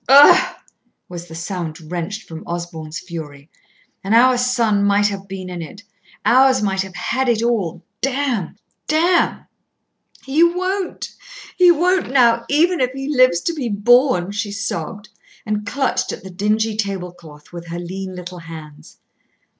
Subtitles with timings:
[0.09, 0.55] "Ough!"
[1.07, 3.51] was the sound wrenched from Osborn's fury.
[4.03, 5.83] "And our son might have been in it.
[6.25, 7.83] Ours might have had it all!
[8.01, 8.55] Damn
[8.87, 9.45] damn!"
[10.25, 11.11] "He won't,
[11.55, 15.09] he won't now, even if he lives to be born," she sobbed,
[15.45, 18.97] and clutched at the dingy tablecloth with her lean little hands.